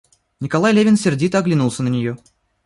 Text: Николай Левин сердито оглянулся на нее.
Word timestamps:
Николай 0.39 0.73
Левин 0.73 0.97
сердито 0.97 1.37
оглянулся 1.37 1.83
на 1.83 1.87
нее. 1.89 2.17